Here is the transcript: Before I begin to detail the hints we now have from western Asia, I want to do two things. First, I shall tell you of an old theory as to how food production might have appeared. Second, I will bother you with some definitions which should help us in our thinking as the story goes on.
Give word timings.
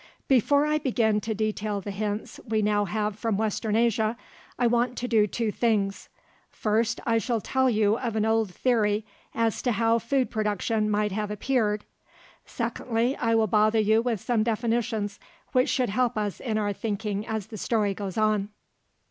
Before 0.27 0.65
I 0.65 0.79
begin 0.79 1.21
to 1.21 1.35
detail 1.35 1.79
the 1.79 1.91
hints 1.91 2.39
we 2.47 2.63
now 2.63 2.85
have 2.85 3.19
from 3.19 3.37
western 3.37 3.75
Asia, 3.75 4.17
I 4.57 4.65
want 4.65 4.97
to 4.97 5.07
do 5.07 5.27
two 5.27 5.51
things. 5.51 6.09
First, 6.49 6.99
I 7.05 7.19
shall 7.19 7.39
tell 7.39 7.69
you 7.69 7.99
of 7.99 8.15
an 8.15 8.25
old 8.25 8.49
theory 8.51 9.05
as 9.35 9.61
to 9.61 9.73
how 9.73 9.99
food 9.99 10.31
production 10.31 10.89
might 10.89 11.11
have 11.11 11.29
appeared. 11.29 11.85
Second, 12.47 13.15
I 13.21 13.35
will 13.35 13.45
bother 13.45 13.77
you 13.77 14.01
with 14.01 14.19
some 14.19 14.41
definitions 14.41 15.19
which 15.51 15.69
should 15.69 15.89
help 15.89 16.17
us 16.17 16.39
in 16.39 16.57
our 16.57 16.73
thinking 16.73 17.27
as 17.27 17.45
the 17.45 17.57
story 17.59 17.93
goes 17.93 18.17
on. 18.17 18.49